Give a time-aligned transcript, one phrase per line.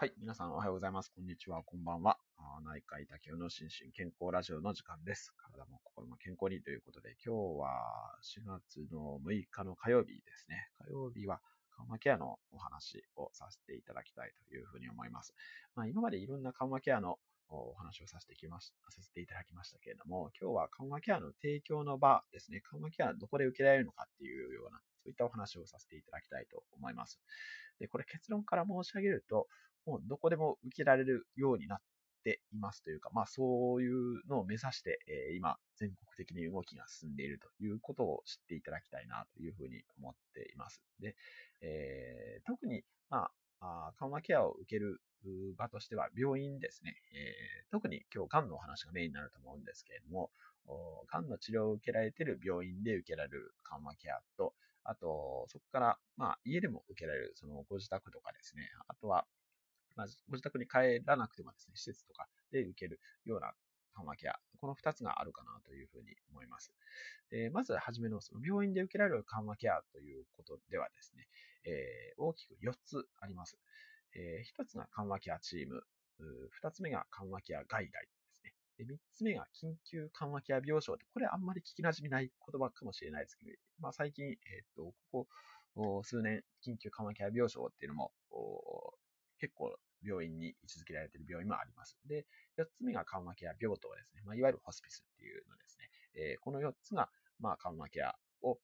[0.00, 0.12] はい。
[0.20, 1.10] 皆さんおはようございます。
[1.10, 1.64] こんにちは。
[1.64, 2.18] こんばんは。
[2.64, 5.32] 内科医竹雄の心身健康ラジオの時間です。
[5.36, 10.70] 体も心も健康にということで、今日は4月の6日の火曜日ですね。
[10.86, 11.40] 火曜日は
[11.74, 15.34] 緩和ケアのお話をさせていただきたいというふうに思います。
[15.74, 17.18] まあ、今までいろんな緩和ケアの
[17.48, 22.62] お話をさせてきましさせていただきましたけれども、今日は緩和ケアの提供の場ですね。
[22.70, 27.18] 緩和ケアどこで受けられるのかっていうような、そういったお話をさせていただきたいと思います。
[27.80, 29.48] で、これ結論から申し上げると、
[29.88, 31.78] もうどこでも受けられるようになっ
[32.22, 40.82] ていますというか、まあそういうのを目指して、えー、今全国的に動きが進んでいるということを知っていただきたいなというふうに思っています。
[41.00, 41.16] で、
[41.62, 45.00] えー、特に、まあ、緩和ケアを受ける
[45.56, 46.94] 場としては病院ですね。
[47.12, 50.30] えー、特に今日、癌のお話がメインになると思うんですけれども、
[51.10, 59.26] 癌の治療を受けられている病院で受けられる緩和ケアと、あと、そこから、まあ、家でも受けられる、そのご自宅とかですね、あとは、
[59.98, 63.50] まあ、ご自宅に帰らなくてもですね、施設とかで受けるような
[63.96, 66.72] 緩和ケア、この2つがあるかなというふうに思います。
[67.32, 71.26] えまずはじめのその病院で受けられる緩和ケアということではですね、
[71.64, 73.58] え、大きく4つあります。
[74.14, 75.82] え、1つが緩和ケアチーム、
[76.62, 77.90] 2つ目が緩和ケア外来で
[78.30, 78.54] すね。
[78.78, 85.26] 3つ目が緊急緩和ケア病床ってこれあんまり聞き馴染みない言葉かもしれないですけど、まあ、最近、え、ー、と、こ
[85.74, 88.12] こ数年、緊急緩和ケア病床っていうのも
[89.38, 91.98] 結構病院に位置づけられている病院もあります。
[92.06, 92.26] で、
[92.58, 94.22] 4つ目が緩和ケア病棟ですね。
[94.24, 95.90] まあ、いわゆるホスピスっていうのですね。
[96.14, 97.08] えー、この4つが、
[97.40, 98.58] まあ、緩和ケアを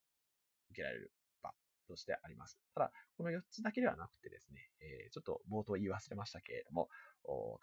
[0.71, 1.53] 受けられる場
[1.89, 2.59] としてあります。
[2.75, 6.89] ただ、この4つだけではなくてですね、えー、ちょっと冒頭言い忘れましたけれども、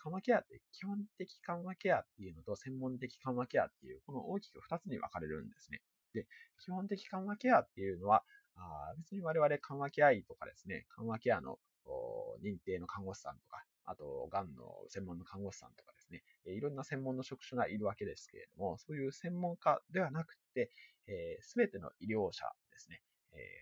[0.03, 5.81] 緩和ケアって基本的緩和ケアっていうのと専門的緩和ケアっていう、この大きく2つに分かれるんですね。
[6.13, 6.27] で、
[6.59, 8.23] 基本的緩和ケアっていうのは、
[8.55, 11.57] あ別に我々緩和ケア医とかですね、緩和ケアの
[12.43, 20.71] 認定の看護師さんとか、あと、がんの専門の看護師さんとかですね、いろんな専門の職種がいるわけですけれども、そういう専門家ではなくて、
[21.41, 23.01] す、べ、ての医療者ですね、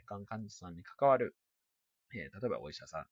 [0.06, 1.36] がん患者さんに関わる、
[2.12, 3.06] 例えばお医者さん、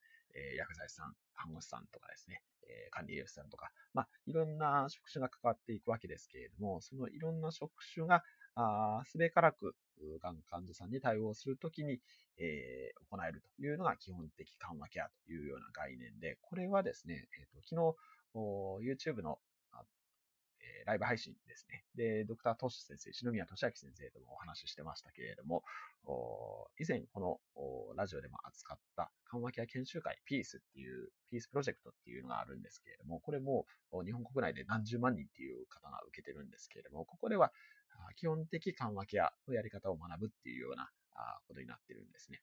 [0.56, 2.44] 薬剤師さん、看護師さんとかですね、
[2.92, 8.24] 管理栄養士さんとか、まあ、いろんな職種が関わっていくわけですけれども、そのいろんな職種が、
[9.06, 9.76] すべからく、
[10.22, 12.00] がん患者さんに対応するときに、
[12.38, 17.76] えー、行えるというのが基本的緩和ケアというような概念で、これはですね、えーと、昨
[18.36, 19.40] 日、YouTube の
[20.68, 21.84] えライブ配信ですね。
[21.96, 25.64] で、ドクタートシ先生、篠宮俊明先生ともお話ししてましたけれども、
[26.80, 33.66] 以前このラジオでも扱った緩和ケア研修会、ピースっていう、ピースプロジェクトっていうのがあるんですけれども、これも
[34.06, 37.52] 日本国内で何十万人っていう方が受けてるんですけれども、ここでは
[38.16, 40.90] 基本的緩和ケアのやり方を学ぶっていうような
[41.48, 42.42] ことになってるんですね。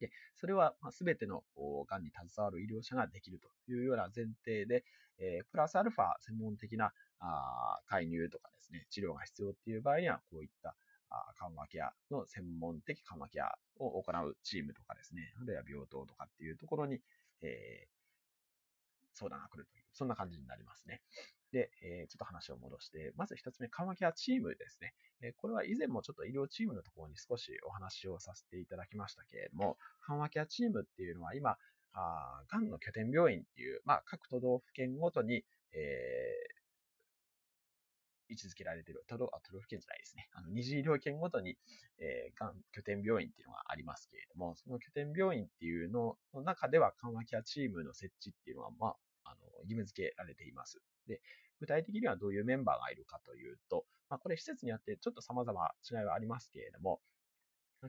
[0.00, 1.44] で、それは全ての
[1.86, 4.84] がんに携わる医療者ができるというような前提で、
[5.18, 10.74] え、プラスアルファ専門的なあ介入とかですね、治療が必要っていう場合には、こういった
[11.38, 17.00] 緩和ケアの専門的緩和ケアを行うチームとかですね、あるいは病棟とかっていうところに、
[17.42, 21.02] えー、相談が来るという、そんな感じになりますね。
[21.52, 24.94] で、えー、ちょっと話を戻して、まず一つ目、緩和ケアチームですね。
[25.20, 31.56] えー、これは以前もちょっと医療チームのところに少しお話をさせていただきましたけれども、緩和ケアチームっていうのは今、
[31.94, 40.28] あがんの拠点病院っていう、まあ、各都道府県ごとに、えー、位置づけられている、都道都道府県じゃないですね。
[40.32, 41.58] あの二次医療圏ごとに、
[41.98, 50.80] えー、がん拠点病院っていうのがありますけれども、その拠点病院っていうのの中では緩和ケアチームの設置っていうのは、まあ、あの義務付けられています。
[51.06, 51.20] で、
[51.60, 57.00] 具体的にはどういうメンバーがいるかというと、まあ、これ施設によってちょっと様々違いはありますけれども、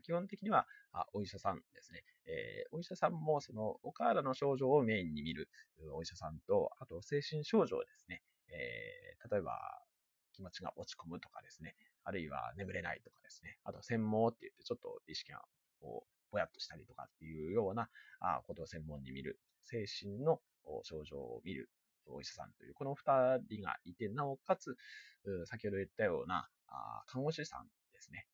[0.01, 2.03] 基本的にはあお医者さんですね。
[2.25, 5.49] えー、お医者さんもそのお体の症状をメインに見る
[5.93, 8.23] お医者さんと、あと精神症状ですね。
[8.47, 9.59] えー、例えば
[10.33, 11.75] 気持ちが落ち込むとかですね。
[12.03, 13.59] あるいは眠れないとかですね。
[13.63, 15.41] あと専門って言ってちょっと意識が
[15.79, 19.39] こうぼやっとしたりとかっていうようなあことを専門に見る。
[19.65, 20.41] 精神の
[20.83, 21.69] 症状を見る
[22.07, 24.75] お医者さんという、この二人がいて、なおかつ、
[25.45, 26.49] 先ほど言ったような
[27.07, 28.27] 看護師さんですね。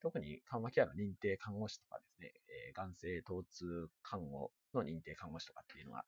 [0.00, 2.32] 特に緩和ケアの認定看護師とかですね、
[2.68, 6.04] え眼性疼痛看護の認定看護師とかっていうのが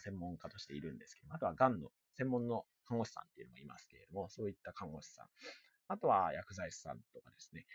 [0.00, 5.26] 専門家としているんですけども、あとはがんの専門の看護師さんっていうのもいますけれども、そういった看護師さん、
[5.88, 7.66] あとは薬剤師さんとかですね、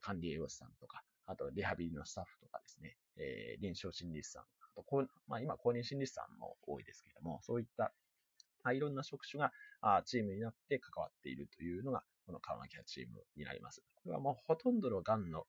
[0.00, 2.96] 管理栄養士さんとか、あとリハビリのスタッフとかですね、
[3.60, 4.84] 臨床心理士さん、あと、
[5.26, 7.92] まあ、今公認心理士さんも多いですけれども、そういった
[8.72, 9.52] いろんな職種が
[10.04, 13.82] チームになって関わっているというのが、この緩和ケアチームになります。
[13.96, 15.46] これはもうほとんどのがんの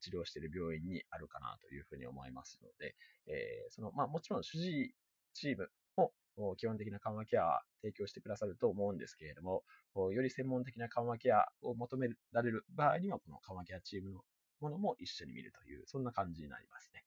[0.00, 2.94] 治療している病院にあるかなというふうに思いますので、
[3.26, 4.94] えー、その、まあもちろん主治医
[5.34, 6.12] チームも
[6.56, 9.64] 基本的な緩和ケアは提供してくださると思うんですけれども、
[10.12, 14.20] より専門的な緩和ケアを求められる場合には、この緩和ケアチームの
[14.60, 17.04] ものも一緒に見るという、そんな感じになりますね。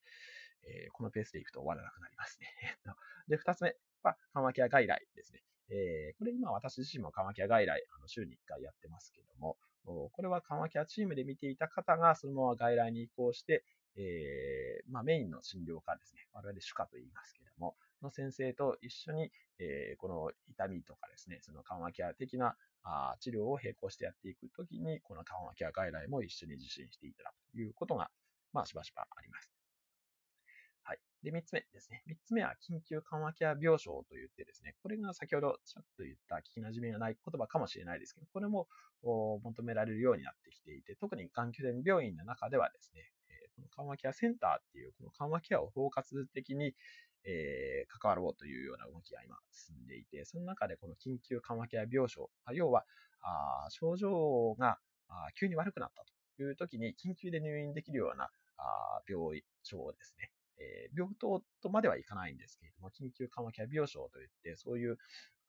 [0.62, 2.48] えー、このペースでいくと終わらなくなりますね。
[3.28, 5.42] で、二つ目は緩和ケア外来ですね。
[5.70, 13.64] えー、これ今私自身も緩和ケア外来、あの週に1回やってますけども、これは緩和ケアチームで見ていた方がそのまま外来に移行して、
[13.96, 16.26] えー、まあ、メインの診療科ですね。
[16.32, 28.10] 我々主科と言いますけども、の先生と一緒に、えー、この痛みとかですね、その緩和ケア的なあ治療を並行してやっていくときに、この緩和ケア外来も一緒に受診していただくということが、
[28.52, 29.49] まあ、しばしばあります。
[30.90, 30.98] はい。
[31.22, 32.02] で、三つ目ですね。
[32.06, 38.66] 三つ目は緊急緩和ケア病床と言ってですね、これが先ほどちょっと言った聞き馴染みがない言葉かもしれないですけど、これも
[39.04, 43.02] 求められるようになってきていて、特に環境拠病院の中ではですね、
[43.54, 46.74] この緩和ケアセンターっていう、この緩和ケアを包括的に、
[47.22, 52.84] えー、関わろうというような動きが今進んでいて、その中でこの緊急緩和ケア病床、要は
[53.22, 54.78] あ症状が
[55.08, 56.04] あ急に悪くなった
[56.36, 60.32] という時に緊急で入院できるようなあ病床ですね。
[60.60, 64.98] えー、病棟とまではいかないんですけれども、緊急緩和ケア病床といって、そういう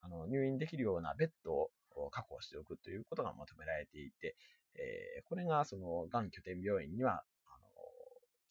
[0.02, 1.70] あの入院できるようなベッドを
[2.10, 4.36] 確保しておくということが求められていて、
[4.76, 7.68] えー、これがその、がん拠点病院にはあの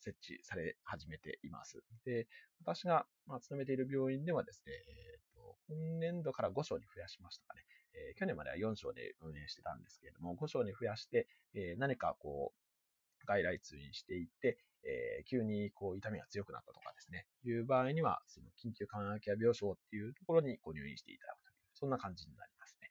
[0.01, 1.83] 設置され始めています。
[2.05, 2.29] で、
[2.61, 7.65] 私が、まあ、勤めている病院ではですね、えーと、今年度から5床に増やしましたかね。
[7.95, 12.70] えー、去年までは4床で運営してたんですけれども、5床に増やして、えー、何かこう、
[13.27, 22.91] 外来通院していって、えー、急にこう痛みが強くなったとかですね、いう場合には、その緊急緩和ケア病床っていうところにご入院していただくという、そんな感じになりますね。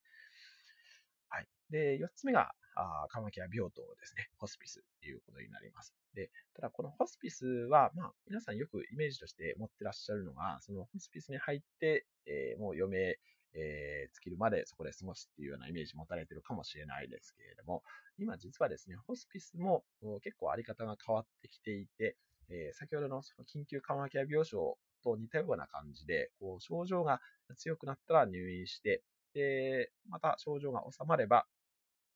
[1.29, 1.47] はい。
[1.69, 5.93] で、4つ目が、あ緩和ケア病棟ですね、ホスピスっていうことになります。
[6.13, 13.19] で、ただこのホスピスは、まあ、皆さんよくイメージとして持ってらっしゃるのが、そのホスピスに入って、えー、もう余命、
[13.53, 17.83] えー、尽きるまでそこで過ごすっていうようなイメージ持たれてるかもしれないですけれども、
[18.17, 19.83] 今実はですね、ホスピスも
[20.23, 22.15] 結構あり方が変わってきていて、
[22.49, 27.21] えー、先ほどのその緊急緩和ケア病床と似たような感じで、こう症状が
[27.57, 29.03] 強くなったら入院して、
[29.33, 31.45] で、また症状が収まれば、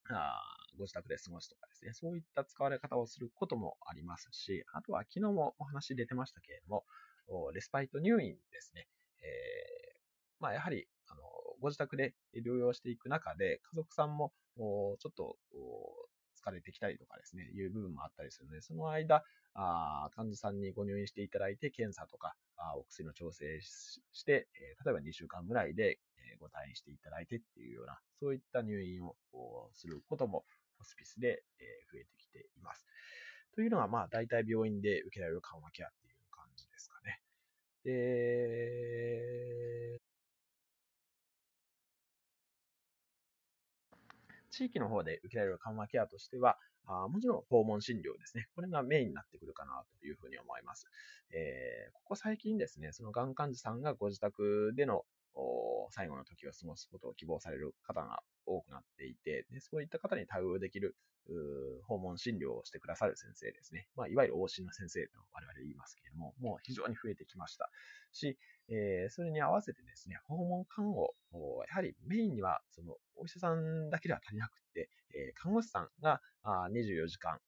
[0.09, 0.41] あ
[0.77, 6.83] ご自宅で過ごすとかですね、そういった使われ方をすることもありますし、あとは昨日もお話出てましたけれども、
[7.53, 8.87] レスパイト入院ですね。
[9.21, 9.97] えー、
[10.39, 10.87] まあ、やはり、
[11.63, 15.37] ご自宅で療養していく中で、家族さんも、ちょっと、
[16.35, 19.23] 疲れてきたりとかですね、いう部分もあったりするので、その間、
[19.53, 29.15] あ患者さんにご入院していただいて、検査とか、あお薬の調整して、え、例えば2週間ぐらいで、え、ご退院していただいてっていうような、そういった入院を
[29.71, 30.43] することも、
[30.77, 31.63] ホスピスで、え、
[31.93, 32.85] 増えてきています。
[33.55, 37.21] というのが、まあ、大体病院で受けられる緩和ケアっていう感じですかね。
[37.85, 40.02] で、
[44.53, 48.47] 地域の方で受けられる緩和ケアとしては、あもちろん訪問診療ですね。
[48.55, 50.87] これがメインになってくるかなというふうに思います。
[51.31, 55.05] えー、ここ最近ですね、そのがん患者さんがご自宅での
[55.91, 60.95] 最後の時を過ごすことを希望される方が多くなっていて、でそういった方に対応できる
[61.87, 63.87] 訪問診療をしてくださる先生ですね。
[63.95, 67.69] まあ、いわゆる往診の先生と我々言いますけれども、もう非常に増えてきました
[68.11, 68.37] し、
[68.69, 71.13] えー、それに合わせてですね、訪問看護、
[71.67, 77.39] やはりメインにはそのお医者さんだけでは足りなくて、えー、看護師さんが24時間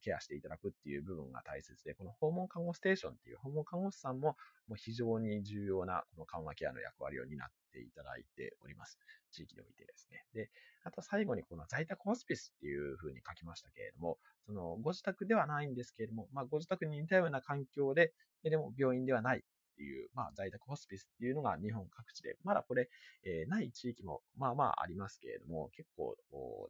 [0.00, 4.36] ケアしていただくっていう部分が大切で、この訪問看護ステーションっていう訪問看護師さんも
[4.68, 8.98] もう非常に重要なこの緩和ケアの役割を担っていただいております。
[9.30, 10.24] 地域においてですね。
[10.34, 10.50] で、
[10.84, 18.12] あと最後にこの在宅ホスピスっていうふうに書きましたけれども、そのご自宅ではないんですけれども、まあ、ご自宅に似たような環境で、
[18.42, 19.42] でも病院ではないっ
[19.76, 22.88] ていう、まあ、在宅ホスピスっていうのが日本各地で、まだこれ、
[23.24, 26.16] えー、ない地域もまあまあありますけれども、結構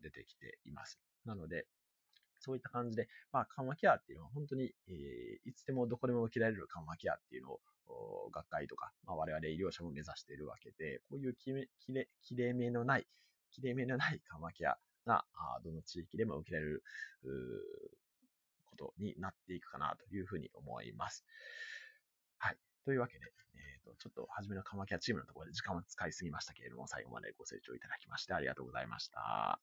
[0.02, 1.00] 出てきています。
[1.24, 1.66] なので、
[2.40, 7.60] そういった感じで、まあ、緩和ケアっていうのは本当に、えー、いつでもどこでも受けられる緩和ケアっていうのを、
[8.32, 11.52] 学会とか、まあ、我々医療者も目指しているわけで、こういうき
[11.84, 13.06] きれきれめのない、
[13.50, 15.24] きれめのない緩和ケアが、
[15.64, 16.84] どの地域でも受けられる、
[18.64, 21.24] ことになっていくかなというふうに思います。
[22.38, 22.56] はい。
[22.84, 29.60] というわけで、えーと、ちょっと初めの緩和ケアチームのところで時間を使いすぎましたけれども、最後までご清聴いただきましてありがとうございました。